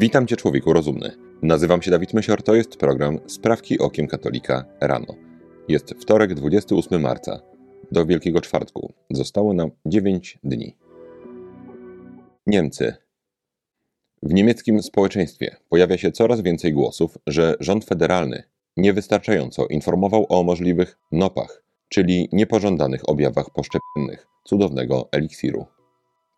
Witam 0.00 0.26
Cię, 0.26 0.36
człowieku 0.36 0.72
rozumny. 0.72 1.12
Nazywam 1.42 1.82
się 1.82 1.90
Dawid 1.90 2.14
Mysior, 2.14 2.42
to 2.42 2.54
jest 2.54 2.76
program 2.76 3.18
Sprawki 3.26 3.78
Okiem 3.78 4.06
Katolika 4.06 4.64
rano. 4.80 5.06
Jest 5.68 5.94
wtorek, 6.00 6.34
28 6.34 7.02
marca. 7.02 7.40
Do 7.92 8.06
Wielkiego 8.06 8.40
Czwartku 8.40 8.92
zostało 9.10 9.54
nam 9.54 9.70
9 9.86 10.38
dni. 10.44 10.76
Niemcy. 12.46 12.94
W 14.22 14.34
niemieckim 14.34 14.82
społeczeństwie 14.82 15.56
pojawia 15.68 15.98
się 15.98 16.12
coraz 16.12 16.40
więcej 16.40 16.72
głosów, 16.72 17.18
że 17.26 17.54
rząd 17.60 17.84
federalny 17.84 18.42
niewystarczająco 18.76 19.66
informował 19.66 20.26
o 20.28 20.42
możliwych 20.42 20.98
nopach, 21.12 21.62
czyli 21.88 22.28
niepożądanych 22.32 23.08
objawach 23.08 23.50
poszczepiennych 23.50 24.26
cudownego 24.44 25.08
eliksiru. 25.12 25.66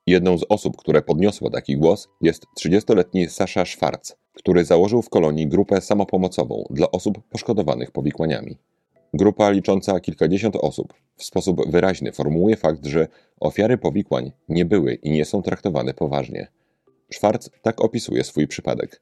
Jedną 0.06 0.38
z 0.38 0.44
osób, 0.48 0.76
które 0.76 1.02
podniosło 1.02 1.50
taki 1.50 1.76
głos, 1.76 2.08
jest 2.20 2.46
30-letni 2.60 3.26
Sasza 3.26 3.64
Schwarz, 3.64 4.14
który 4.34 4.64
założył 4.64 5.02
w 5.02 5.08
kolonii 5.08 5.48
grupę 5.48 5.80
samopomocową 5.80 6.64
dla 6.70 6.90
osób 6.90 7.18
poszkodowanych 7.30 7.90
powikłaniami. 7.90 8.58
Grupa 9.14 9.50
licząca 9.50 10.00
kilkadziesiąt 10.00 10.56
osób 10.56 10.94
w 11.16 11.24
sposób 11.24 11.70
wyraźny 11.70 12.12
formułuje 12.12 12.56
fakt, 12.56 12.86
że 12.86 13.08
ofiary 13.40 13.78
powikłań 13.78 14.32
nie 14.48 14.64
były 14.64 14.94
i 14.94 15.10
nie 15.10 15.24
są 15.24 15.42
traktowane 15.42 15.94
poważnie. 15.94 16.46
Schwarz 17.12 17.50
tak 17.62 17.80
opisuje 17.80 18.24
swój 18.24 18.48
przypadek. 18.48 19.00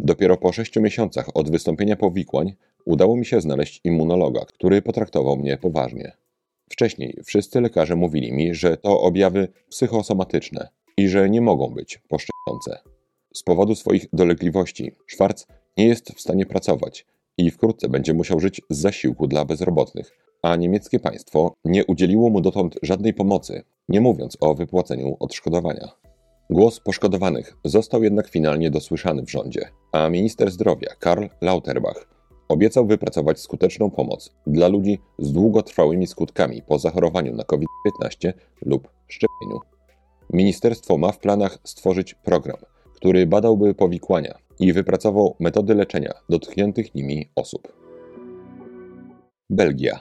Dopiero 0.00 0.36
po 0.36 0.52
sześciu 0.52 0.80
miesiącach 0.80 1.26
od 1.34 1.50
wystąpienia 1.50 1.96
powikłań 1.96 2.54
udało 2.84 3.16
mi 3.16 3.26
się 3.26 3.40
znaleźć 3.40 3.80
immunologa, 3.84 4.44
który 4.44 4.82
potraktował 4.82 5.36
mnie 5.36 5.56
poważnie. 5.56 6.12
Wcześniej 6.70 7.20
wszyscy 7.24 7.60
lekarze 7.60 7.96
mówili 7.96 8.32
mi, 8.32 8.54
że 8.54 8.76
to 8.76 9.00
objawy 9.00 9.48
psychosomatyczne 9.68 10.68
i 10.96 11.08
że 11.08 11.30
nie 11.30 11.40
mogą 11.40 11.68
być 11.68 12.00
poszczepiące. 12.08 12.78
Z 13.34 13.42
powodu 13.42 13.74
swoich 13.74 14.06
dolegliwości 14.12 14.92
Schwarz 15.08 15.44
nie 15.76 15.86
jest 15.86 16.12
w 16.12 16.20
stanie 16.20 16.46
pracować 16.46 17.06
i 17.38 17.50
wkrótce 17.50 17.88
będzie 17.88 18.14
musiał 18.14 18.40
żyć 18.40 18.60
z 18.70 18.78
zasiłku 18.78 19.26
dla 19.26 19.44
bezrobotnych, 19.44 20.10
a 20.42 20.56
niemieckie 20.56 20.98
państwo 20.98 21.54
nie 21.64 21.84
udzieliło 21.84 22.30
mu 22.30 22.40
dotąd 22.40 22.78
żadnej 22.82 23.14
pomocy, 23.14 23.62
nie 23.88 24.00
mówiąc 24.00 24.36
o 24.40 24.54
wypłaceniu 24.54 25.16
odszkodowania. 25.20 25.88
Głos 26.50 26.80
poszkodowanych 26.80 27.56
został 27.64 28.02
jednak 28.02 28.28
finalnie 28.28 28.70
dosłyszany 28.70 29.22
w 29.22 29.30
rządzie, 29.30 29.68
a 29.92 30.08
minister 30.08 30.50
zdrowia 30.50 30.94
Karl 30.98 31.24
Lauterbach 31.40 32.15
obiecał 32.48 32.86
wypracować 32.86 33.40
skuteczną 33.40 33.90
pomoc 33.90 34.34
dla 34.46 34.68
ludzi 34.68 34.98
z 35.18 35.32
długotrwałymi 35.32 36.06
skutkami 36.06 36.62
po 36.62 36.78
zachorowaniu 36.78 37.34
na 37.34 37.44
COVID-19 37.44 38.32
lub 38.62 38.88
szczepieniu. 39.08 39.60
Ministerstwo 40.32 40.98
ma 40.98 41.12
w 41.12 41.18
planach 41.18 41.58
stworzyć 41.64 42.14
program, 42.14 42.56
który 42.94 43.26
badałby 43.26 43.74
powikłania 43.74 44.38
i 44.60 44.72
wypracował 44.72 45.36
metody 45.40 45.74
leczenia 45.74 46.12
dotkniętych 46.28 46.94
nimi 46.94 47.30
osób. 47.34 47.72
Belgia. 49.50 50.00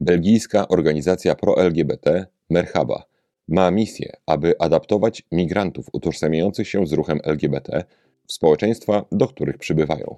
Belgijska 0.00 0.68
organizacja 0.68 1.34
pro-LGBT 1.34 2.26
Merhaba 2.50 3.02
ma 3.48 3.70
misję, 3.70 4.12
aby 4.26 4.54
adaptować 4.58 5.22
migrantów 5.32 5.86
utożsamiających 5.92 6.68
się 6.68 6.86
z 6.86 6.92
ruchem 6.92 7.20
LGBT 7.24 7.84
społeczeństwa, 8.28 9.04
do 9.12 9.28
których 9.28 9.58
przybywają. 9.58 10.16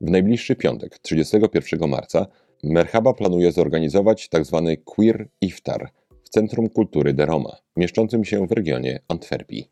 W 0.00 0.10
najbliższy 0.10 0.56
piątek, 0.56 0.98
31 0.98 1.90
marca, 1.90 2.26
Merhaba 2.64 3.14
planuje 3.14 3.52
zorganizować 3.52 4.28
tzw. 4.28 4.62
Tak 4.66 4.84
Queer 4.84 5.28
Iftar 5.40 5.90
w 6.24 6.28
Centrum 6.28 6.68
Kultury 6.68 7.12
de 7.12 7.26
Roma, 7.26 7.56
mieszczącym 7.76 8.24
się 8.24 8.46
w 8.46 8.52
regionie 8.52 9.00
Antwerpii. 9.08 9.70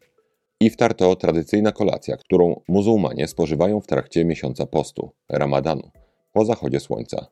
Iftar 0.60 0.94
to 0.94 1.16
tradycyjna 1.16 1.72
kolacja, 1.72 2.16
którą 2.16 2.60
muzułmanie 2.68 3.28
spożywają 3.28 3.80
w 3.80 3.86
trakcie 3.86 4.24
miesiąca 4.24 4.66
postu, 4.66 5.10
ramadanu, 5.28 5.90
po 6.32 6.44
zachodzie 6.44 6.80
słońca. 6.80 7.26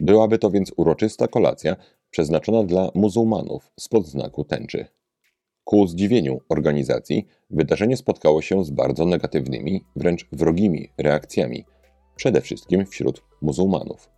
Byłaby 0.00 0.38
to 0.38 0.50
więc 0.50 0.72
uroczysta 0.76 1.28
kolacja 1.28 1.76
przeznaczona 2.10 2.64
dla 2.64 2.90
muzułmanów 2.94 3.72
spod 3.80 4.06
znaku 4.06 4.44
tęczy. 4.44 4.86
Ku 5.66 5.86
zdziwieniu 5.86 6.40
organizacji, 6.48 7.26
wydarzenie 7.50 7.96
spotkało 7.96 8.42
się 8.42 8.64
z 8.64 8.70
bardzo 8.70 9.06
negatywnymi, 9.06 9.84
wręcz 9.96 10.28
wrogimi 10.32 10.88
reakcjami, 10.98 11.64
przede 12.16 12.40
wszystkim 12.40 12.86
wśród 12.86 13.22
muzułmanów. 13.42 14.10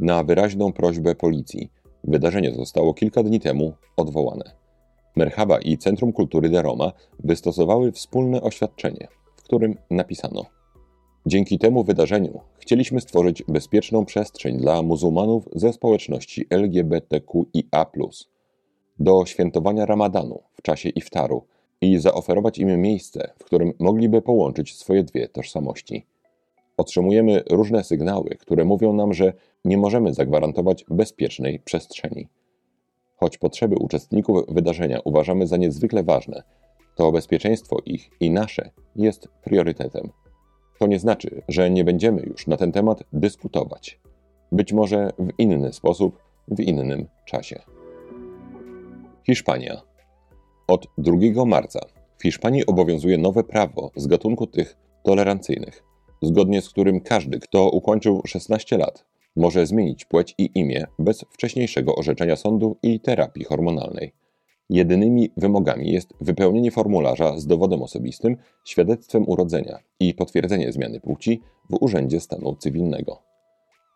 Na 0.00 0.24
wyraźną 0.24 0.72
prośbę 0.72 1.14
policji, 1.14 1.70
wydarzenie 2.04 2.54
zostało 2.54 2.94
kilka 2.94 3.22
dni 3.22 3.40
temu 3.40 3.72
odwołane. 3.96 4.52
Merhaba 5.16 5.58
i 5.58 5.78
Centrum 5.78 6.12
Kultury 6.12 6.48
de 6.48 6.62
Roma 6.62 6.92
wystosowały 7.24 7.92
wspólne 7.92 8.42
oświadczenie, 8.42 9.08
w 9.36 9.42
którym 9.42 9.74
napisano: 9.90 10.44
Dzięki 11.26 11.58
temu 11.58 11.84
wydarzeniu 11.84 12.40
chcieliśmy 12.58 13.00
stworzyć 13.00 13.42
bezpieczną 13.48 14.04
przestrzeń 14.04 14.58
dla 14.58 14.82
muzułmanów 14.82 15.48
ze 15.54 15.72
społeczności 15.72 16.46
LGBTQIA, 16.50 17.86
do 18.98 19.26
świętowania 19.26 19.86
Ramadanu 19.86 20.42
czasie 20.66 20.88
iftaru 20.88 21.46
i 21.80 21.98
zaoferować 21.98 22.58
im 22.58 22.80
miejsce, 22.80 23.32
w 23.38 23.44
którym 23.44 23.72
mogliby 23.78 24.22
połączyć 24.22 24.76
swoje 24.76 25.02
dwie 25.04 25.28
tożsamości. 25.28 26.06
Otrzymujemy 26.76 27.42
różne 27.50 27.84
sygnały, 27.84 28.30
które 28.40 28.64
mówią 28.64 28.92
nam, 28.92 29.14
że 29.14 29.32
nie 29.64 29.78
możemy 29.78 30.14
zagwarantować 30.14 30.84
bezpiecznej 30.88 31.58
przestrzeni. 31.58 32.28
Choć 33.16 33.38
potrzeby 33.38 33.76
uczestników 33.76 34.44
wydarzenia 34.48 35.00
uważamy 35.04 35.46
za 35.46 35.56
niezwykle 35.56 36.02
ważne, 36.02 36.42
to 36.96 37.12
bezpieczeństwo 37.12 37.76
ich 37.84 38.10
i 38.20 38.30
nasze 38.30 38.70
jest 38.96 39.28
priorytetem. 39.44 40.10
To 40.78 40.86
nie 40.86 40.98
znaczy, 40.98 41.42
że 41.48 41.70
nie 41.70 41.84
będziemy 41.84 42.22
już 42.22 42.46
na 42.46 42.56
ten 42.56 42.72
temat 42.72 43.02
dyskutować. 43.12 44.00
Być 44.52 44.72
może 44.72 45.10
w 45.18 45.30
inny 45.38 45.72
sposób, 45.72 46.18
w 46.48 46.60
innym 46.60 47.06
czasie. 47.24 47.62
Hiszpania. 49.26 49.95
Od 50.68 50.86
2 50.98 51.44
marca 51.44 51.80
w 52.18 52.22
Hiszpanii 52.22 52.66
obowiązuje 52.66 53.18
nowe 53.18 53.44
prawo 53.44 53.90
z 53.96 54.06
gatunku 54.06 54.46
tych 54.46 54.76
tolerancyjnych, 55.02 55.84
zgodnie 56.22 56.62
z 56.62 56.68
którym 56.68 57.00
każdy, 57.00 57.38
kto 57.38 57.70
ukończył 57.70 58.22
16 58.26 58.78
lat, 58.78 59.04
może 59.36 59.66
zmienić 59.66 60.04
płeć 60.04 60.34
i 60.38 60.50
imię 60.54 60.86
bez 60.98 61.24
wcześniejszego 61.30 61.96
orzeczenia 61.96 62.36
sądu 62.36 62.76
i 62.82 63.00
terapii 63.00 63.44
hormonalnej. 63.44 64.12
Jedynymi 64.70 65.30
wymogami 65.36 65.92
jest 65.92 66.14
wypełnienie 66.20 66.70
formularza 66.70 67.38
z 67.38 67.46
dowodem 67.46 67.82
osobistym, 67.82 68.36
świadectwem 68.64 69.28
urodzenia 69.28 69.78
i 70.00 70.14
potwierdzenie 70.14 70.72
zmiany 70.72 71.00
płci 71.00 71.40
w 71.70 71.76
Urzędzie 71.80 72.20
Stanu 72.20 72.56
Cywilnego. 72.56 73.22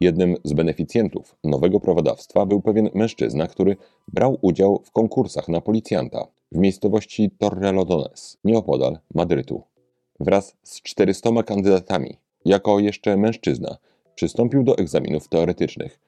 Jednym 0.00 0.36
z 0.44 0.52
beneficjentów 0.52 1.36
nowego 1.44 1.80
prawodawstwa 1.80 2.46
był 2.46 2.62
pewien 2.62 2.90
mężczyzna, 2.94 3.46
który 3.46 3.76
brał 4.08 4.38
udział 4.42 4.82
w 4.84 4.90
konkursach 4.90 5.48
na 5.48 5.60
policjanta 5.60 6.26
w 6.52 6.58
miejscowości 6.58 7.30
Torrelodones, 7.38 8.38
nieopodal 8.44 8.98
Madrytu. 9.14 9.62
Wraz 10.20 10.56
z 10.62 10.82
400 10.82 11.42
kandydatami, 11.42 12.16
jako 12.44 12.80
jeszcze 12.80 13.16
mężczyzna, 13.16 13.76
przystąpił 14.14 14.62
do 14.62 14.78
egzaminów 14.78 15.28
teoretycznych. 15.28 16.00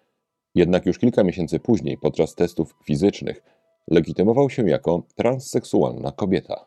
Jednak 0.54 0.86
już 0.86 0.98
kilka 0.98 1.24
miesięcy 1.24 1.60
później, 1.60 1.98
podczas 1.98 2.34
testów 2.34 2.74
fizycznych, 2.84 3.42
legitymował 3.88 4.50
się 4.50 4.68
jako 4.68 5.02
transseksualna 5.14 6.12
kobieta. 6.12 6.66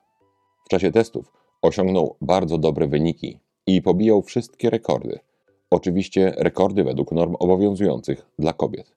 W 0.65 0.69
czasie 0.69 0.91
testów 0.91 1.31
osiągnął 1.61 2.15
bardzo 2.21 2.57
dobre 2.57 2.87
wyniki 2.87 3.39
i 3.67 3.81
pobijał 3.81 4.21
wszystkie 4.21 4.69
rekordy. 4.69 5.19
Oczywiście 5.71 6.33
rekordy 6.37 6.83
według 6.83 7.11
norm 7.11 7.35
obowiązujących 7.39 8.25
dla 8.39 8.53
kobiet. 8.53 8.95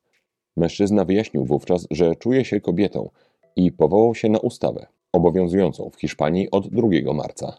Mężczyzna 0.56 1.04
wyjaśnił 1.04 1.44
wówczas, 1.44 1.86
że 1.90 2.16
czuje 2.16 2.44
się 2.44 2.60
kobietą 2.60 3.10
i 3.58 3.72
powołał 3.72 4.14
się 4.14 4.28
na 4.28 4.38
ustawę 4.38 4.86
obowiązującą 5.12 5.90
w 5.90 6.00
Hiszpanii 6.00 6.50
od 6.50 6.68
2 6.68 6.88
marca. 7.14 7.58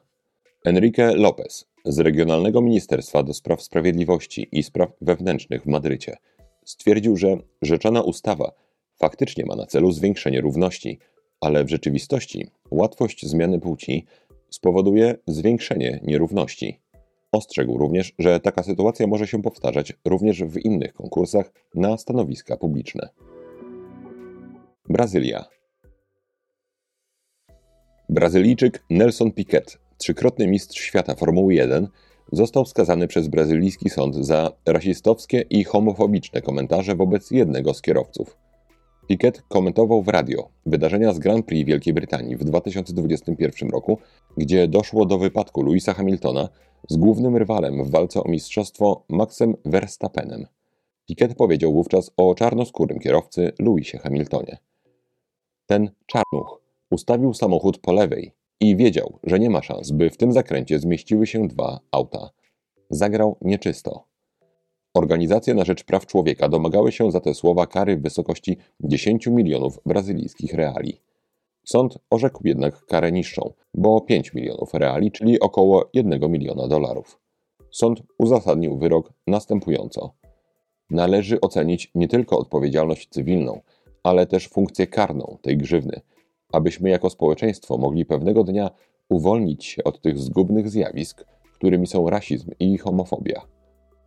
Enrique 0.65 1.13
López 1.15 1.67
z 1.85 1.99
Regionalnego 1.99 2.61
Ministerstwa 2.61 3.23
do 3.23 3.33
Spraw 3.33 3.61
Sprawiedliwości 3.61 4.47
i 4.51 4.63
Spraw 4.63 4.89
Wewnętrznych 5.01 5.63
w 5.63 5.65
Madrycie 5.65 6.17
stwierdził, 6.65 7.17
że 7.17 7.37
rzeczona 7.61 8.01
ustawa 8.01 8.51
faktycznie 8.97 9.45
ma 9.45 9.55
na 9.55 9.65
celu 9.65 9.91
zwiększenie 9.91 10.41
równości, 10.41 10.99
ale 11.41 11.63
w 11.63 11.69
rzeczywistości 11.69 12.47
łatwość 12.71 13.25
zmiany 13.25 13.59
płci 13.59 14.05
spowoduje 14.49 15.15
zwiększenie 15.27 15.99
nierówności. 16.03 16.79
Ostrzegł 17.31 17.77
również, 17.77 18.13
że 18.19 18.39
taka 18.39 18.63
sytuacja 18.63 19.07
może 19.07 19.27
się 19.27 19.41
powtarzać 19.41 19.93
również 20.05 20.43
w 20.43 20.57
innych 20.57 20.93
konkursach 20.93 21.51
na 21.75 21.97
stanowiska 21.97 22.57
publiczne. 22.57 23.09
Brazylia. 24.89 25.58
Brazylijczyk 28.09 28.83
Nelson 28.89 29.31
Piquet, 29.31 29.77
trzykrotny 29.97 30.47
mistrz 30.47 30.81
świata 30.81 31.15
Formuły 31.15 31.53
1, 31.53 31.87
został 32.31 32.65
skazany 32.65 33.07
przez 33.07 33.27
brazylijski 33.27 33.89
sąd 33.89 34.15
za 34.15 34.51
rasistowskie 34.65 35.41
i 35.49 35.63
homofobiczne 35.63 36.41
komentarze 36.41 36.95
wobec 36.95 37.31
jednego 37.31 37.73
z 37.73 37.81
kierowców. 37.81 38.37
Piquet 39.07 39.41
komentował 39.41 40.03
w 40.03 40.07
radio 40.07 40.49
wydarzenia 40.65 41.13
z 41.13 41.19
Grand 41.19 41.45
Prix 41.45 41.67
Wielkiej 41.67 41.93
Brytanii 41.93 42.35
w 42.35 42.43
2021 42.43 43.69
roku, 43.69 43.97
gdzie 44.37 44.67
doszło 44.67 45.05
do 45.05 45.17
wypadku 45.17 45.63
Louisa 45.63 45.93
Hamiltona 45.93 46.49
z 46.89 46.97
głównym 46.97 47.37
rywalem 47.37 47.83
w 47.83 47.91
walce 47.91 48.23
o 48.23 48.29
mistrzostwo 48.29 49.03
Maxem 49.09 49.55
Verstappenem. 49.65 50.45
Piquet 51.07 51.35
powiedział 51.35 51.73
wówczas 51.73 52.11
o 52.17 52.35
czarnoskórym 52.35 52.99
kierowcy 52.99 53.51
Louisie 53.59 53.97
Hamiltonie. 53.97 54.57
Ten 55.65 55.89
czarnuch 56.05 56.68
ustawił 56.91 57.33
samochód 57.33 57.77
po 57.77 57.93
lewej 57.93 58.31
i 58.59 58.75
wiedział, 58.75 59.19
że 59.23 59.39
nie 59.39 59.49
ma 59.49 59.61
szans, 59.61 59.91
by 59.91 60.09
w 60.09 60.17
tym 60.17 60.33
zakręcie 60.33 60.79
zmieściły 60.79 61.27
się 61.27 61.47
dwa 61.47 61.79
auta. 61.91 62.29
Zagrał 62.89 63.37
nieczysto. 63.41 64.03
Organizacje 64.93 65.53
na 65.53 65.65
rzecz 65.65 65.83
praw 65.83 66.05
człowieka 66.05 66.49
domagały 66.49 66.91
się 66.91 67.11
za 67.11 67.19
te 67.19 67.33
słowa 67.33 67.67
kary 67.67 67.97
w 67.97 68.01
wysokości 68.01 68.57
10 68.79 69.27
milionów 69.27 69.79
brazylijskich 69.85 70.53
reali. 70.53 71.01
Sąd 71.65 71.97
orzekł 72.09 72.41
jednak 72.43 72.85
karę 72.85 73.11
niższą, 73.11 73.53
bo 73.73 74.01
5 74.01 74.33
milionów 74.33 74.73
reali, 74.73 75.11
czyli 75.11 75.39
około 75.39 75.89
1 75.93 76.31
miliona 76.31 76.67
dolarów. 76.67 77.19
Sąd 77.71 78.01
uzasadnił 78.17 78.77
wyrok 78.77 79.13
następująco. 79.27 80.13
Należy 80.89 81.41
ocenić 81.41 81.91
nie 81.95 82.07
tylko 82.07 82.39
odpowiedzialność 82.39 83.09
cywilną, 83.09 83.61
ale 84.03 84.25
też 84.25 84.47
funkcję 84.47 84.87
karną 84.87 85.37
tej 85.41 85.57
grzywny, 85.57 86.01
abyśmy 86.51 86.89
jako 86.89 87.09
społeczeństwo 87.09 87.77
mogli 87.77 88.05
pewnego 88.05 88.43
dnia 88.43 88.69
uwolnić 89.09 89.65
się 89.65 89.83
od 89.83 90.01
tych 90.01 90.17
zgubnych 90.17 90.69
zjawisk, 90.69 91.25
którymi 91.53 91.87
są 91.87 92.09
rasizm 92.09 92.51
i 92.59 92.77
homofobia. 92.77 93.41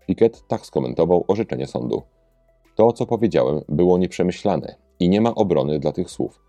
Piquet 0.06 0.42
tak 0.48 0.66
skomentował 0.66 1.24
orzeczenie 1.28 1.66
sądu. 1.66 2.02
To, 2.74 2.92
co 2.92 3.06
powiedziałem, 3.06 3.60
było 3.68 3.98
nieprzemyślane 3.98 4.74
i 5.00 5.08
nie 5.08 5.20
ma 5.20 5.34
obrony 5.34 5.78
dla 5.78 5.92
tych 5.92 6.10
słów. 6.10 6.40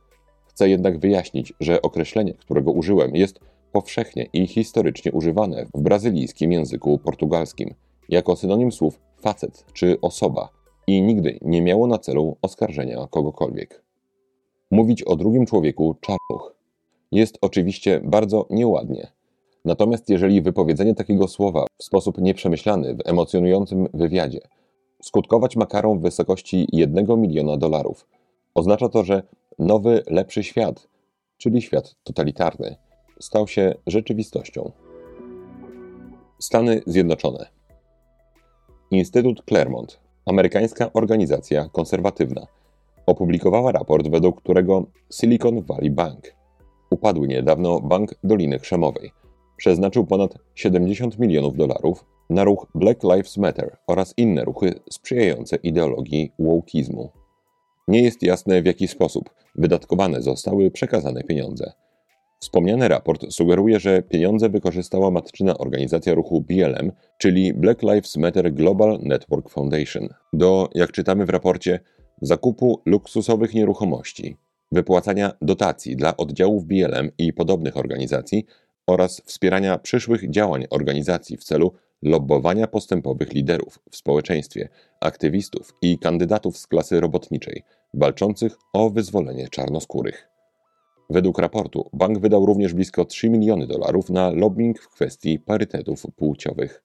Chcę 0.45 0.69
jednak 0.69 0.99
wyjaśnić, 0.99 1.53
że 1.59 1.81
określenie, 1.81 2.33
którego 2.33 2.71
użyłem, 2.71 3.15
jest 3.15 3.39
powszechnie 3.71 4.27
i 4.33 4.47
historycznie 4.47 5.11
używane 5.11 5.65
w 5.65 5.81
brazylijskim 5.81 6.51
języku 6.51 6.97
portugalskim 6.97 7.73
jako 8.09 8.35
synonim 8.35 8.71
słów 8.71 8.99
facet 9.21 9.65
czy 9.73 10.01
osoba 10.01 10.49
i 10.87 11.01
nigdy 11.01 11.39
nie 11.41 11.61
miało 11.61 11.87
na 11.87 11.97
celu 11.97 12.37
oskarżenia 12.41 13.07
kogokolwiek. 13.09 13.83
Mówić 14.73 15.03
o 15.03 15.15
drugim 15.15 15.45
człowieku 15.45 15.95
czarnuch 16.01 16.55
jest 17.11 17.37
oczywiście 17.41 18.01
bardzo 18.03 18.47
nieładnie. 18.49 19.07
Natomiast 19.65 20.09
jeżeli 20.09 20.41
wypowiedzenie 20.41 20.95
takiego 20.95 21.27
słowa 21.27 21.65
w 21.77 21.83
sposób 21.83 22.17
nieprzemyślany 22.17 22.95
w 22.95 22.99
emocjonującym 23.05 23.87
wywiadzie 23.93 24.39
skutkować 25.01 25.55
ma 25.55 25.65
karą 25.65 25.99
w 25.99 26.01
wysokości 26.01 26.67
1 26.71 27.21
miliona 27.21 27.57
dolarów, 27.57 28.07
oznacza 28.53 28.89
to, 28.89 29.03
że 29.03 29.23
nowy, 29.59 30.03
lepszy 30.07 30.43
świat, 30.43 30.87
czyli 31.37 31.61
świat 31.61 31.95
totalitarny, 32.03 32.75
stał 33.19 33.47
się 33.47 33.75
rzeczywistością. 33.87 34.71
Stany 36.39 36.81
Zjednoczone. 36.85 37.45
Instytut 38.91 39.43
Claremont, 39.49 39.99
amerykańska 40.25 40.93
organizacja 40.93 41.69
konserwatywna, 41.69 42.47
opublikowała 43.05 43.71
raport, 43.71 44.07
według 44.07 44.41
którego 44.41 44.85
Silicon 45.11 45.61
Valley 45.61 45.91
Bank, 45.91 46.35
upadły 46.91 47.27
niedawno 47.27 47.79
Bank 47.79 48.15
Doliny 48.23 48.59
Krzemowej, 48.59 49.11
przeznaczył 49.57 50.05
ponad 50.05 50.37
70 50.55 51.19
milionów 51.19 51.57
dolarów 51.57 52.05
na 52.29 52.43
ruch 52.43 52.67
Black 52.75 53.03
Lives 53.03 53.37
Matter 53.37 53.77
oraz 53.87 54.13
inne 54.17 54.43
ruchy 54.43 54.79
sprzyjające 54.89 55.55
ideologii 55.55 56.31
wokeizmu. 56.39 57.11
Nie 57.87 58.01
jest 58.01 58.23
jasne, 58.23 58.61
w 58.61 58.65
jaki 58.65 58.87
sposób 58.87 59.29
wydatkowane 59.55 60.21
zostały 60.21 60.71
przekazane 60.71 61.23
pieniądze. 61.23 61.73
Wspomniany 62.39 62.87
raport 62.87 63.25
sugeruje, 63.29 63.79
że 63.79 64.01
pieniądze 64.01 64.49
wykorzystała 64.49 65.11
matczyna 65.11 65.57
organizacja 65.57 66.13
ruchu 66.13 66.41
BLM, 66.41 66.91
czyli 67.17 67.53
Black 67.53 67.81
Lives 67.81 68.17
Matter 68.17 68.53
Global 68.53 68.99
Network 69.03 69.49
Foundation, 69.49 70.07
do, 70.33 70.69
jak 70.75 70.91
czytamy 70.91 71.25
w 71.25 71.29
raporcie, 71.29 71.79
zakupu 72.23 72.81
luksusowych 72.85 73.53
nieruchomości, 73.53 74.37
wypłacania 74.71 75.31
dotacji 75.41 75.95
dla 75.95 76.17
oddziałów 76.17 76.65
BLM 76.65 77.11
i 77.17 77.33
podobnych 77.33 77.77
organizacji 77.77 78.45
oraz 78.87 79.21
wspierania 79.25 79.77
przyszłych 79.77 80.29
działań 80.29 80.65
organizacji 80.69 81.37
w 81.37 81.43
celu 81.43 81.73
lobbowania 82.01 82.67
postępowych 82.67 83.33
liderów 83.33 83.79
w 83.91 83.95
społeczeństwie, 83.95 84.69
aktywistów 85.01 85.73
i 85.81 85.99
kandydatów 85.99 86.57
z 86.57 86.67
klasy 86.67 86.99
robotniczej 86.99 87.63
walczących 87.93 88.57
o 88.73 88.89
wyzwolenie 88.89 89.47
czarnoskórych. 89.49 90.29
Według 91.09 91.39
raportu 91.39 91.89
bank 91.93 92.19
wydał 92.19 92.45
również 92.45 92.73
blisko 92.73 93.05
3 93.05 93.29
miliony 93.29 93.67
dolarów 93.67 94.09
na 94.09 94.29
lobbying 94.29 94.79
w 94.79 94.89
kwestii 94.89 95.39
parytetów 95.39 96.05
płciowych. 96.15 96.83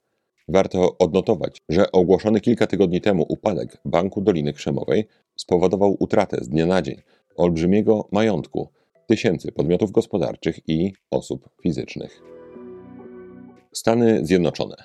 Warto 0.49 0.99
odnotować, 0.99 1.63
że 1.69 1.93
ogłoszony 1.93 2.41
kilka 2.41 2.67
tygodni 2.67 3.01
temu 3.01 3.27
upadek 3.29 3.79
Banku 3.85 4.21
Doliny 4.21 4.53
Krzemowej 4.53 5.09
spowodował 5.39 5.97
utratę 5.99 6.45
z 6.45 6.49
dnia 6.49 6.67
na 6.67 6.83
dzień 6.83 7.03
olbrzymiego 7.37 8.09
majątku 8.13 8.69
tysięcy 9.07 9.53
podmiotów 9.53 9.91
gospodarczych 9.91 10.69
i 10.69 10.93
osób 11.11 11.49
fizycznych. 11.63 12.23
Stany 13.73 14.27
Zjednoczone. 14.27 14.77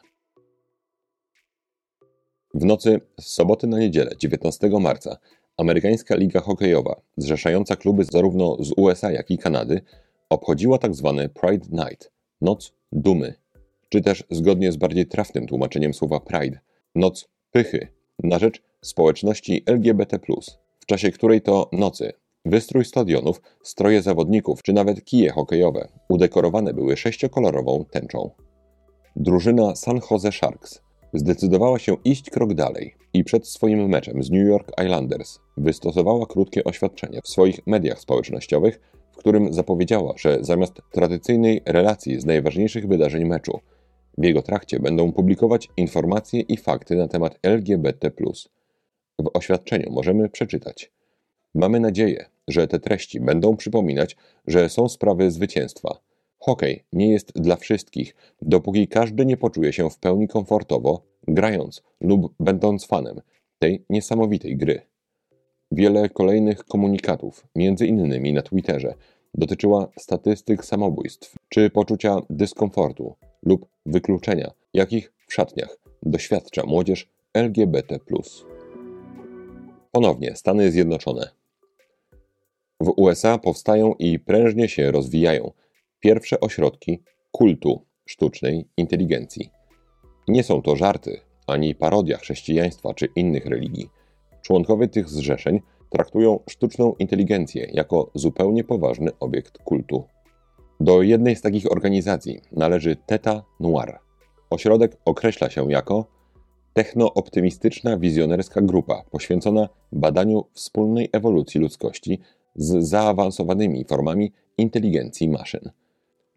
W 2.53 2.65
nocy 2.65 3.01
z 3.19 3.25
soboty 3.25 3.67
na 3.67 3.79
niedzielę 3.79 4.11
19 4.19 4.69
marca 4.79 5.17
Amerykańska 5.57 6.15
Liga 6.15 6.39
Hokejowa, 6.39 7.01
zrzeszająca 7.17 7.75
kluby 7.75 8.03
zarówno 8.03 8.57
z 8.59 8.73
USA, 8.77 9.11
jak 9.11 9.31
i 9.31 9.37
Kanady, 9.37 9.81
obchodziła 10.29 10.77
tzw. 10.77 11.15
Tak 11.17 11.33
Pride 11.41 11.83
Night 11.83 12.11
Noc 12.41 12.73
Dumy, 12.91 13.33
czy 13.89 14.01
też 14.01 14.23
zgodnie 14.29 14.71
z 14.71 14.77
bardziej 14.77 15.05
trafnym 15.05 15.47
tłumaczeniem 15.47 15.93
słowa 15.93 16.19
Pride 16.19 16.59
Noc 16.95 17.29
Pychy 17.51 17.87
na 18.23 18.39
rzecz 18.39 18.61
społeczności 18.81 19.63
LGBT, 19.65 20.19
w 20.79 20.85
czasie 20.85 21.11
której 21.11 21.41
to 21.41 21.69
nocy 21.71 22.13
wystrój 22.45 22.85
stadionów, 22.85 23.41
stroje 23.63 24.01
zawodników 24.01 24.63
czy 24.63 24.73
nawet 24.73 25.05
kije 25.05 25.31
hokejowe 25.31 25.87
udekorowane 26.09 26.73
były 26.73 26.97
sześciokolorową 26.97 27.85
tęczą. 27.91 28.29
Drużyna 29.15 29.75
San 29.75 29.99
Jose 30.11 30.31
Sharks 30.31 30.81
zdecydowała 31.13 31.79
się 31.79 31.95
iść 32.05 32.29
krok 32.29 32.53
dalej 32.53 32.95
i 33.13 33.23
przed 33.23 33.47
swoim 33.47 33.89
meczem 33.89 34.23
z 34.23 34.31
New 34.31 34.47
York 34.47 34.71
Islanders 34.83 35.39
wystosowała 35.57 36.25
krótkie 36.25 36.63
oświadczenie 36.63 37.21
w 37.23 37.27
swoich 37.27 37.67
mediach 37.67 37.99
społecznościowych, 37.99 38.79
w 39.11 39.17
którym 39.17 39.53
zapowiedziała, 39.53 40.13
że 40.17 40.37
zamiast 40.41 40.81
tradycyjnej 40.91 41.61
relacji 41.65 42.21
z 42.21 42.25
najważniejszych 42.25 42.87
wydarzeń 42.87 43.25
meczu, 43.25 43.59
w 44.17 44.23
jego 44.23 44.41
trakcie 44.41 44.79
będą 44.79 45.11
publikować 45.11 45.69
informacje 45.77 46.41
i 46.41 46.57
fakty 46.57 46.95
na 46.95 47.07
temat 47.07 47.39
LGBT. 47.43 48.11
W 49.19 49.29
oświadczeniu 49.33 49.91
możemy 49.91 50.29
przeczytać: 50.29 50.91
Mamy 51.55 51.79
nadzieję, 51.79 52.25
że 52.47 52.67
te 52.67 52.79
treści 52.79 53.19
będą 53.19 53.57
przypominać, 53.57 54.17
że 54.47 54.69
są 54.69 54.89
sprawy 54.89 55.31
zwycięstwa 55.31 55.99
Hokej 56.45 56.83
nie 56.93 57.11
jest 57.11 57.31
dla 57.35 57.55
wszystkich, 57.55 58.15
dopóki 58.41 58.87
każdy 58.87 59.25
nie 59.25 59.37
poczuje 59.37 59.73
się 59.73 59.89
w 59.89 59.99
pełni 59.99 60.27
komfortowo, 60.27 61.01
grając 61.27 61.83
lub 62.01 62.33
będąc 62.39 62.85
fanem 62.85 63.21
tej 63.59 63.85
niesamowitej 63.89 64.57
gry. 64.57 64.81
Wiele 65.71 66.09
kolejnych 66.09 66.63
komunikatów, 66.63 67.47
między 67.55 67.87
innymi 67.87 68.33
na 68.33 68.41
Twitterze, 68.41 68.93
dotyczyła 69.33 69.87
statystyk 69.99 70.65
samobójstw 70.65 71.35
czy 71.49 71.69
poczucia 71.69 72.21
dyskomfortu 72.29 73.15
lub 73.45 73.65
wykluczenia, 73.85 74.51
jakich 74.73 75.13
w 75.27 75.33
szatniach 75.33 75.77
doświadcza 76.03 76.65
młodzież 76.65 77.09
LGBT. 77.33 77.99
Ponownie 79.91 80.35
Stany 80.35 80.71
Zjednoczone. 80.71 81.29
W 82.79 82.93
USA 82.97 83.37
powstają 83.37 83.93
i 83.99 84.19
prężnie 84.19 84.69
się 84.69 84.91
rozwijają 84.91 85.51
pierwsze 85.99 86.39
ośrodki 86.39 87.03
kultu 87.31 87.85
sztucznej 88.05 88.67
inteligencji. 88.77 89.49
Nie 90.27 90.43
są 90.43 90.61
to 90.61 90.75
żarty 90.75 91.19
ani 91.47 91.75
parodia 91.75 92.17
chrześcijaństwa 92.17 92.93
czy 92.93 93.05
innych 93.15 93.45
religii. 93.45 93.89
Członkowie 94.41 94.87
tych 94.87 95.09
zrzeszeń 95.09 95.61
traktują 95.89 96.39
sztuczną 96.49 96.95
inteligencję 96.99 97.67
jako 97.73 98.11
zupełnie 98.15 98.63
poważny 98.63 99.11
obiekt 99.19 99.57
kultu. 99.57 100.03
Do 100.83 101.01
jednej 101.01 101.35
z 101.35 101.41
takich 101.41 101.71
organizacji 101.71 102.41
należy 102.51 102.95
Teta 102.95 103.43
Noir. 103.59 103.99
Ośrodek 104.49 104.97
określa 105.05 105.49
się 105.49 105.71
jako 105.71 106.05
techno-optymistyczna 106.73 107.97
wizjonerska 107.97 108.61
grupa 108.61 109.03
poświęcona 109.11 109.69
badaniu 109.91 110.45
wspólnej 110.53 111.09
ewolucji 111.11 111.61
ludzkości 111.61 112.19
z 112.55 112.87
zaawansowanymi 112.87 113.85
formami 113.85 114.31
inteligencji 114.57 115.29
maszyn. 115.29 115.71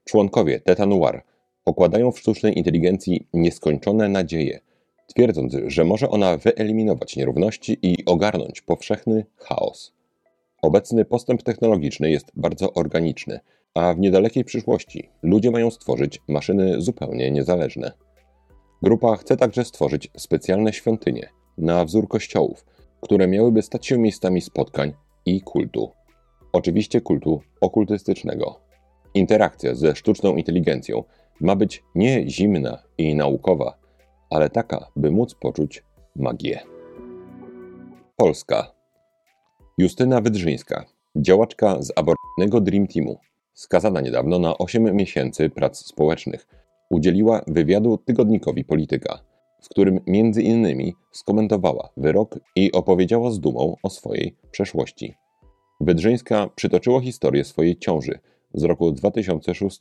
Członkowie 0.05 0.61
Teta 0.61 0.87
Noir 0.87 1.23
pokładają 1.65 2.12
w 2.12 2.19
sztucznej 2.19 2.59
inteligencji 2.59 3.29
nieskończone 3.33 4.09
nadzieje, 4.09 4.61
twierdząc, 5.07 5.57
że 5.67 5.85
może 5.85 6.11
ona 6.11 6.37
wyeliminować 6.37 7.17
nierówności 7.17 7.79
i 7.83 8.05
ogarnąć 8.05 8.61
powszechny 8.61 9.26
chaos. 9.37 9.93
Obecny 10.62 11.05
postęp 11.05 11.43
technologiczny 11.43 12.11
jest 12.11 12.33
bardzo 12.37 12.73
organiczny, 12.73 13.41
a 13.76 13.95
w 13.95 13.99
niedalekiej 13.99 14.45
przyszłości 14.45 15.09
ludzie 15.23 15.50
mają 15.50 15.71
stworzyć 15.71 16.23
maszyny 16.28 16.80
zupełnie 16.80 17.30
niezależne. 17.30 17.92
Grupa 18.83 19.16
chce 19.16 19.37
także 19.37 19.64
stworzyć 19.64 20.11
specjalne 20.16 20.73
świątynie 20.73 21.28
na 21.59 21.85
wzór 21.85 22.09
kościołów, 22.09 22.64
które 23.00 23.28
miałyby 23.28 23.62
stać 23.62 23.87
się 23.87 23.99
miejscami 23.99 24.40
spotkań 24.40 24.92
i 25.26 25.40
kultu. 25.40 25.90
Oczywiście 26.52 27.00
kultu 27.00 27.40
okultystycznego. 27.61 28.61
Interakcja 29.14 29.75
ze 29.75 29.97
sztuczną 29.97 30.37
inteligencją 30.37 31.04
ma 31.40 31.56
być 31.56 31.85
nie 31.95 32.30
zimna 32.30 32.83
i 32.99 33.14
naukowa, 33.14 33.78
ale 34.30 34.50
taka, 34.50 34.87
by 34.97 35.11
móc 35.11 35.35
poczuć 35.35 35.85
magię. 36.16 36.61
Polska. 38.16 38.73
Justyna 39.78 40.21
Wydrzyńska, 40.21 40.85
działaczka 41.16 41.83
z 41.83 41.92
aborcyjnego 41.97 42.61
Dream 42.61 42.87
Teamu, 42.87 43.18
skazana 43.57 44.01
niedawno 44.01 44.39
na 44.39 44.59
8 44.59 44.97
miesięcy 44.97 45.51
prac 45.51 45.79
społecznych, 45.79 46.47
udzieliła 46.91 47.41
wywiadu 47.47 47.99
tygodnikowi 47.99 48.65
Polityka, 48.65 49.19
w 49.63 49.69
którym 49.69 50.01
między 50.07 50.43
innymi 50.43 50.95
skomentowała 51.13 51.89
wyrok 51.97 52.39
i 52.57 52.73
opowiedziała 52.73 53.31
z 53.31 53.41
dumą 53.41 53.77
o 53.83 53.91
swojej 53.91 54.37
przeszłości. 54.51 55.15
Wydrzyńska 55.81 56.49
przytoczyła 56.55 57.01
historię 57.01 57.45
swojej 57.45 57.79
ciąży 57.79 58.19
z 58.55 58.63
roku 58.63 58.93
2006, 58.93 59.79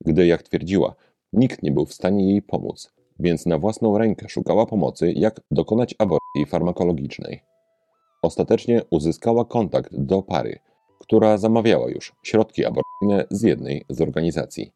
gdy, 0.00 0.26
jak 0.26 0.42
twierdziła, 0.42 0.94
nikt 1.32 1.62
nie 1.62 1.72
był 1.72 1.86
w 1.86 1.94
stanie 1.94 2.30
jej 2.30 2.42
pomóc, 2.42 2.92
więc 3.18 3.46
na 3.46 3.58
własną 3.58 3.98
rękę 3.98 4.28
szukała 4.28 4.66
pomocy, 4.66 5.12
jak 5.16 5.40
dokonać 5.50 5.94
aborcji 5.98 6.46
farmakologicznej. 6.46 7.42
Ostatecznie 8.22 8.82
uzyskała 8.90 9.44
kontakt 9.44 9.96
do 9.96 10.22
pary, 10.22 10.58
która 11.02 11.38
zamawiała 11.38 11.90
już 11.90 12.12
środki 12.22 12.64
aborcyjne 12.64 13.26
z 13.30 13.42
jednej 13.42 13.84
z 13.88 14.00
organizacji. 14.00 14.72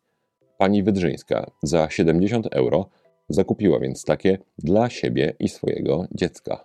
Pani 0.58 0.82
Wydrzyńska 0.82 1.50
za 1.62 1.90
70 1.90 2.46
euro 2.46 2.88
zakupiła 3.28 3.80
więc 3.80 4.04
takie 4.04 4.38
dla 4.58 4.90
siebie 4.90 5.36
i 5.38 5.48
swojego 5.48 6.06
dziecka. 6.12 6.64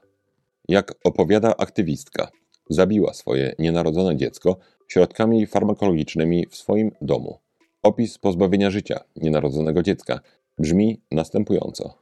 Jak 0.70 0.94
opowiada 1.04 1.58
aktywistka, 1.58 2.32
zabiła 2.70 3.14
swoje 3.14 3.56
nienarodzone 3.60 4.18
dziecko 4.18 4.58
środkami 4.88 5.48
farmakologicznymi 5.48 6.48
w 6.50 6.56
swoim 6.56 6.92
domu. 7.02 7.40
Opis 7.84 8.18
pozbawienia 8.18 8.70
życia 8.70 9.00
nienarodzonego 9.16 9.84
dziecka 9.84 10.20
brzmi 10.58 11.02
następująco. 11.12 11.94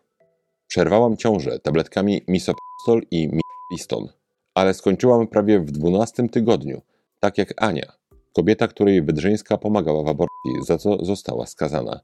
Przerwałam 0.68 1.18
ciążę 1.18 1.60
tabletkami 1.60 2.22
misopostol 2.28 3.02
i 3.12 3.30
mispiston, 3.72 4.08
ale 4.54 4.74
skończyłam 4.74 5.28
prawie 5.28 5.60
w 5.60 5.72
dwunastym 5.72 6.30
tygodniu, 6.30 6.82
tak 7.20 7.38
jak 7.38 7.54
Ania, 7.58 7.94
kobieta, 8.34 8.68
której 8.68 9.02
Wydrzyńska 9.02 9.58
pomagała 9.58 10.04
w 10.04 10.08
aborcji, 10.08 10.66
za 10.68 10.78
co 10.78 11.06
została 11.06 11.46
skazana. 11.46 12.00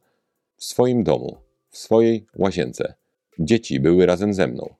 W 0.57 0.65
swoim 0.65 1.03
domu, 1.03 1.37
w 1.69 1.77
swojej 1.77 2.25
łazience. 2.37 2.93
Dzieci 3.39 3.79
były 3.79 4.05
razem 4.05 4.33
ze 4.33 4.47
mną. 4.47 4.73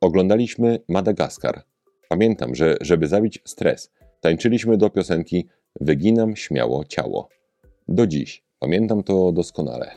Oglądaliśmy 0.00 0.78
Madagaskar. 0.88 1.62
Pamiętam, 2.08 2.54
że 2.54 2.76
żeby 2.80 3.06
zabić 3.06 3.38
stres, 3.44 3.90
tańczyliśmy 4.20 4.76
do 4.76 4.90
piosenki 4.90 5.48
Wyginam 5.80 6.36
śmiało 6.36 6.84
ciało. 6.84 7.28
Do 7.88 8.06
dziś 8.06 8.44
pamiętam 8.58 9.02
to 9.02 9.32
doskonale. 9.32 9.90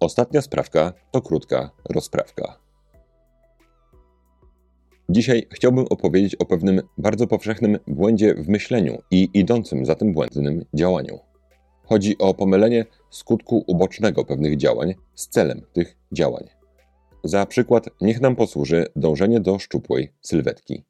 Ostatnia 0.00 0.42
sprawka 0.42 0.92
to 1.10 1.22
krótka 1.22 1.70
rozprawka. 1.90 2.67
Dzisiaj 5.10 5.46
chciałbym 5.50 5.86
opowiedzieć 5.90 6.34
o 6.34 6.44
pewnym 6.44 6.80
bardzo 6.98 7.26
powszechnym 7.26 7.78
błędzie 7.86 8.34
w 8.34 8.48
myśleniu 8.48 8.98
i 9.10 9.28
idącym 9.34 9.86
za 9.86 9.94
tym 9.94 10.12
błędnym 10.12 10.64
działaniu. 10.74 11.18
Chodzi 11.84 12.18
o 12.18 12.34
pomylenie 12.34 12.84
skutku 13.10 13.64
ubocznego 13.66 14.24
pewnych 14.24 14.56
działań 14.56 14.94
z 15.14 15.28
celem 15.28 15.62
tych 15.72 15.96
działań. 16.12 16.44
Za 17.24 17.46
przykład 17.46 17.88
niech 18.00 18.20
nam 18.20 18.36
posłuży 18.36 18.86
dążenie 18.96 19.40
do 19.40 19.58
szczupłej 19.58 20.12
sylwetki. 20.20 20.84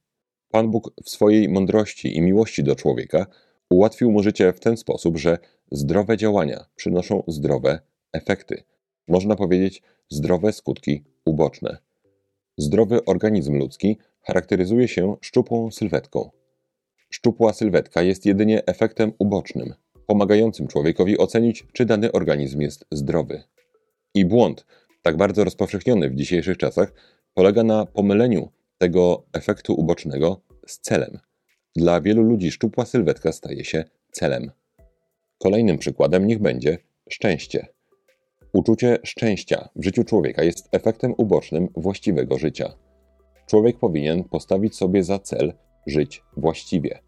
Pan 0.50 0.70
Bóg 0.70 0.92
w 1.04 1.10
swojej 1.10 1.48
mądrości 1.48 2.16
i 2.16 2.20
miłości 2.20 2.64
do 2.64 2.76
człowieka 2.76 3.26
ułatwił 3.70 4.12
mu 4.12 4.22
życie 4.22 4.52
w 4.52 4.60
ten 4.60 4.76
sposób, 4.76 5.18
że 5.18 5.38
zdrowe 5.70 6.16
działania 6.16 6.64
przynoszą 6.76 7.22
zdrowe 7.26 7.80
efekty. 8.12 8.62
Można 9.08 9.36
powiedzieć 9.36 9.82
zdrowe 10.08 10.52
skutki 10.52 11.04
uboczne. 11.24 11.87
Zdrowy 12.58 13.04
organizm 13.04 13.58
ludzki 13.58 13.98
charakteryzuje 14.22 14.88
się 14.88 15.16
szczupłą 15.20 15.70
sylwetką. 15.70 16.30
Szczupła 17.10 17.52
sylwetka 17.52 18.02
jest 18.02 18.26
jedynie 18.26 18.66
efektem 18.66 19.12
ubocznym, 19.18 19.74
pomagającym 20.06 20.66
człowiekowi 20.66 21.18
ocenić, 21.18 21.66
czy 21.72 21.84
dany 21.84 22.12
organizm 22.12 22.60
jest 22.60 22.84
zdrowy. 22.92 23.42
I 24.14 24.24
błąd, 24.24 24.66
tak 25.02 25.16
bardzo 25.16 25.44
rozpowszechniony 25.44 26.10
w 26.10 26.14
dzisiejszych 26.14 26.56
czasach, 26.56 26.92
polega 27.34 27.64
na 27.64 27.86
pomyleniu 27.86 28.48
tego 28.78 29.26
efektu 29.32 29.74
ubocznego 29.74 30.40
z 30.66 30.78
celem. 30.78 31.18
Dla 31.76 32.00
wielu 32.00 32.22
ludzi 32.22 32.50
szczupła 32.50 32.86
sylwetka 32.86 33.32
staje 33.32 33.64
się 33.64 33.84
celem. 34.12 34.50
Kolejnym 35.38 35.78
przykładem 35.78 36.26
niech 36.26 36.38
będzie 36.38 36.78
szczęście. 37.10 37.66
Uczucie 38.52 38.98
szczęścia 39.04 39.68
w 39.76 39.84
życiu 39.84 40.04
człowieka 40.04 40.42
jest 40.42 40.68
efektem 40.72 41.14
ubocznym 41.16 41.68
właściwego 41.76 42.38
życia. 42.38 42.72
Człowiek 43.46 43.78
powinien 43.78 44.24
postawić 44.24 44.76
sobie 44.76 45.04
za 45.04 45.18
cel 45.18 45.52
żyć 45.86 46.22
właściwie. 46.36 46.98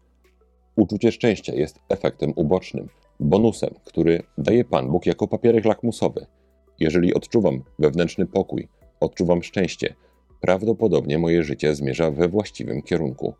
Uczucie 0.75 1.11
szczęścia 1.11 1.55
jest 1.55 1.79
efektem 1.89 2.33
ubocznym, 2.35 2.87
bonusem, 3.19 3.69
który 3.85 4.23
daje 4.37 4.65
Pan 4.65 4.91
Bóg 4.91 5.05
jako 5.05 5.27
papierek 5.27 5.65
lakmusowy. 5.65 6.25
Jeżeli 6.79 7.13
odczuwam 7.13 7.63
wewnętrzny 7.79 8.25
pokój, 8.25 8.67
odczuwam 8.99 9.43
szczęście, 9.43 9.95
prawdopodobnie 10.41 11.17
moje 11.17 11.43
życie 11.43 11.75
zmierza 11.75 12.11
we 12.11 12.27
właściwym 12.27 12.81
kierunku. 12.81 13.33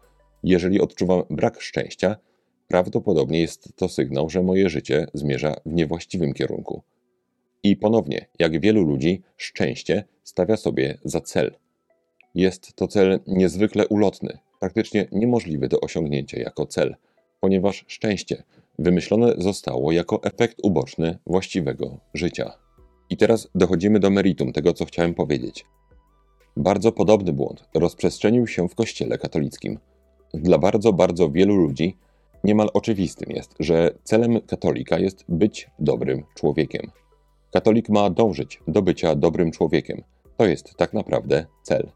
Jeżeli 0.44 0.82
odczuwam 0.82 1.24
brak 1.30 1.62
szczęścia, 1.62 2.16
prawdopodobnie 2.68 3.42
jest 3.42 3.76
to 3.76 3.90
sygnał, 3.90 4.30
że 4.30 4.42
moje 4.42 4.70
życie 4.70 5.08
zmierza 5.14 5.56
w 5.66 5.74
niewłaściwym 5.74 6.34
kierunku. 6.34 6.84
I 7.64 7.76
ponownie, 7.76 8.26
jak 8.40 8.60
wielu 8.60 8.84
ludzi, 8.84 9.22
szczęście 9.38 10.04
stawia 10.24 10.58
sobie 10.58 10.98
za 11.06 11.22
cel. 11.22 11.56
Jest 12.36 12.76
to 12.76 12.88
cel 12.88 13.20
niezwykle 13.28 13.88
ulotny, 13.88 14.38
praktycznie 14.60 15.08
niemożliwy 15.12 15.68
do 15.68 15.80
osiągnięcia 15.80 16.40
jako 16.40 16.66
cel, 16.66 16.96
ponieważ 17.40 17.86
szczęście 17.88 18.44
wymyślone 18.80 19.34
zostało 19.38 19.92
jako 19.92 20.24
efekt 20.24 20.58
uboczny 20.64 21.18
właściwego 21.28 21.98
życia. 22.14 22.54
I 23.10 23.18
teraz 23.18 23.48
dochodzimy 23.56 24.00
do 24.00 24.10
meritum 24.10 24.54
tego, 24.54 24.74
co 24.74 24.86
chciałem 24.86 25.14
powiedzieć. 25.14 25.66
Bardzo 26.58 26.92
podobny 26.92 27.34
błąd 27.34 27.64
rozprzestrzenił 27.74 28.48
się 28.48 28.70
w 28.70 28.76
Kościele 28.76 29.18
katolickim. 29.18 29.80
Dla 30.34 30.58
bardzo, 30.58 30.94
bardzo 30.94 31.30
wielu 31.30 31.56
ludzi 31.56 31.98
niemal 32.44 32.70
oczywistym 32.74 33.32
jest, 33.32 33.56
że 33.60 33.92
celem 34.04 34.42
katolika 34.42 35.00
jest 35.00 35.26
być 35.30 35.70
dobrym 35.80 36.24
człowiekiem. 36.36 36.92
Katolik 37.54 37.90
ma 37.90 38.10
dążyć 38.10 38.60
do 38.68 38.82
bycia 38.82 39.16
dobrym 39.16 39.52
człowiekiem. 39.52 40.04
To 40.38 40.46
jest 40.46 40.76
tak 40.76 40.94
naprawdę 40.94 41.46
cel. 41.64 41.92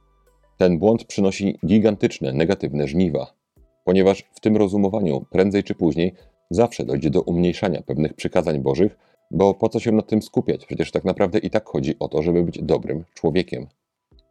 Ten 0.58 0.80
błąd 0.80 1.06
przynosi 1.06 1.60
gigantyczne 1.66 2.34
negatywne 2.34 2.88
żniwa, 2.88 3.34
ponieważ 3.84 4.24
w 4.34 4.40
tym 4.40 4.58
rozumowaniu 4.58 5.26
prędzej 5.32 5.64
czy 5.64 5.76
później 5.76 6.14
zawsze 6.50 6.86
dojdzie 6.86 7.10
do 7.10 7.22
umniejszania 7.22 7.82
pewnych 7.82 8.14
przykazań 8.14 8.60
Bożych, 8.60 8.98
bo 9.32 9.54
po 9.54 9.70
co 9.70 9.80
się 9.80 9.92
nad 9.92 10.08
tym 10.08 10.22
skupiać? 10.22 10.66
Przecież 10.66 10.92
tak 10.92 11.04
naprawdę 11.04 11.40
i 11.40 11.50
tak 11.50 11.70
chodzi 11.70 11.96
o 12.00 12.08
to, 12.08 12.22
żeby 12.22 12.44
być 12.44 12.64
dobrym 12.64 13.04
człowiekiem. 13.14 13.68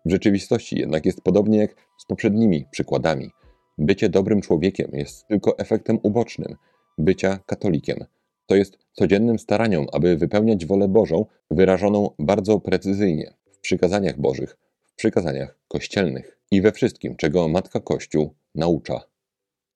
W 0.05 0.11
rzeczywistości 0.11 0.79
jednak 0.79 1.07
jest 1.07 1.23
podobnie 1.23 1.59
jak 1.59 1.75
z 1.99 2.05
poprzednimi 2.05 2.65
przykładami. 2.71 3.31
Bycie 3.79 4.09
dobrym 4.09 4.41
człowiekiem 4.41 4.91
jest 4.93 5.27
tylko 5.27 5.59
efektem 5.59 5.99
ubocznym 6.03 6.57
bycia 6.99 7.39
katolikiem. 7.47 8.05
To 8.47 8.57
jest 8.57 8.79
codziennym 8.93 9.39
staraniem, 9.39 9.87
aby 9.93 10.17
wypełniać 10.17 10.67
wolę 10.67 10.89
Bożą, 10.89 11.27
wyrażoną 11.51 12.11
bardzo 12.19 12.61
precyzyjnie 12.61 13.35
w 13.53 13.59
przykazaniach 13.59 14.21
Bożych, 14.21 14.57
w 14.87 14.95
przykazaniach 14.95 15.59
kościelnych 15.69 16.39
i 16.51 16.63
we 16.63 16.73
wszystkim, 16.73 17.17
czego 17.17 17.49
Matka 17.49 17.81
Kościół 17.81 18.35
naucza. 18.55 19.01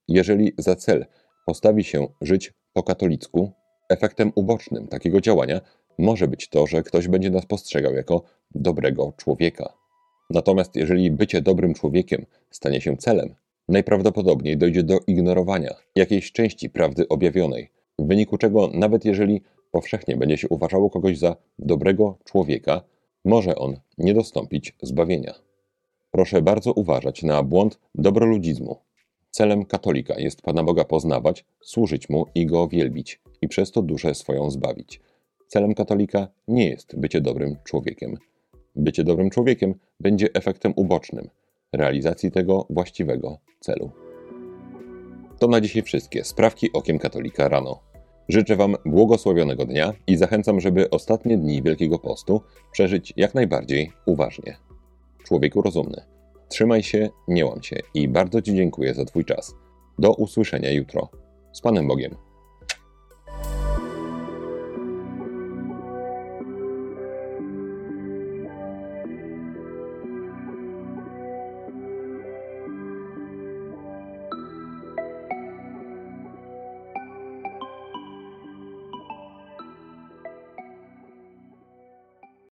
Jeżeli 0.09 0.53
za 0.59 0.77
cel 0.77 1.07
postawi 1.47 1.85
się 1.85 2.09
żyć 2.21 2.55
po 2.73 2.83
katolicku, 2.83 3.53
efektem 3.89 4.33
ubocznym 4.35 4.89
takiego 4.89 5.21
działania 5.21 5.61
może 5.99 6.29
być 6.29 6.49
to, 6.49 6.67
że 6.67 6.83
ktoś 6.83 7.09
będzie 7.09 7.31
nas 7.31 7.47
postrzegał 7.47 7.95
jako 7.95 8.23
dobrego 8.55 9.13
człowieka. 9.17 9.73
Natomiast 10.31 10.77
jeżeli 10.77 11.11
bycie 11.11 11.43
dobrym 11.43 11.75
człowiekiem 11.75 12.27
stanie 12.51 12.81
się 12.81 12.97
celem, 12.97 13.35
najprawdopodobniej 13.69 14.57
dojdzie 14.57 14.83
do 14.83 14.99
ignorowania 15.07 15.75
jakiejś 15.97 16.33
części 16.33 16.71
prawdy 16.71 17.09
objawionej, 17.09 17.71
w 17.99 18.07
wyniku 18.07 18.39
czego 18.39 18.71
nawet 18.75 19.05
jeżeli 19.05 19.43
powszechnie 19.71 20.17
będzie 20.17 20.37
się 20.37 20.49
uważało 20.49 20.91
kogoś 20.91 21.19
za 21.19 21.37
dobrego 21.59 22.19
człowieka, 22.25 22.83
może 23.25 23.57
on 23.57 23.77
nie 23.99 24.15
dostąpić 24.15 24.77
zbawienia. 24.83 25.35
Proszę 26.11 26.43
bardzo 26.43 26.73
uważać 26.73 27.23
na 27.23 27.43
błąd 27.43 27.79
dobroludzizmu. 27.95 28.77
Celem 29.31 29.65
katolika 29.65 30.19
jest 30.19 30.43
Pana 30.43 30.65
Boga 30.65 30.85
poznawać, 30.85 31.45
służyć 31.61 32.09
Mu 32.09 32.27
i 32.35 32.47
Go 32.47 32.69
wielbić, 32.69 33.21
i 33.43 33.49
przez 33.49 33.71
to 33.71 33.83
duszę 33.83 34.15
swoją 34.15 34.51
zbawić. 34.51 35.01
Celem 35.47 35.75
katolika 35.75 36.29
nie 36.49 36.69
jest 36.69 36.97
bycie 36.97 37.21
dobrym 37.21 37.57
człowiekiem. 37.65 38.17
Bycie 38.77 39.05
dobrym 39.05 39.31
człowiekiem 39.31 39.75
będzie 40.01 40.29
efektem 40.35 40.73
ubocznym 40.77 41.29
realizacji 41.73 42.31
tego 42.31 42.67
właściwego 42.71 43.39
celu. 43.61 44.08
To 45.39 45.49
na 45.49 45.61
dzisiaj 45.61 45.83
wszystkie 45.83 46.25
sprawki 46.25 46.73
okiem 46.73 46.99
katolika 46.99 47.49
rano. 47.49 47.81
Życzę 48.29 48.57
Wam 48.57 48.77
błogosławionego 48.87 49.65
dnia 49.65 49.93
i 50.07 50.17
zachęcam, 50.17 50.61
żeby 50.61 50.91
ostatnie 50.91 51.39
dni 51.39 51.63
Wielkiego 51.63 51.99
Postu 51.99 52.43
przeżyć 52.73 53.13
jak 53.17 53.35
najbardziej 53.35 53.93
uważnie. 54.07 54.57
Człowieku 55.25 55.63
rozumny, 55.63 56.05
trzymaj 56.49 56.83
się, 56.83 57.09
nie 57.29 57.47
łam 57.47 57.63
się 57.63 57.77
i 57.95 58.09
bardzo 58.09 58.43
Ci 58.43 58.55
dziękuję 58.55 58.95
za 58.95 59.05
Twój 59.05 59.25
czas. 59.25 59.55
Do 59.99 60.13
usłyszenia 60.15 60.71
jutro. 60.71 61.09
Z 61.53 61.61
Panem 61.61 61.89
Bogiem. 61.89 62.28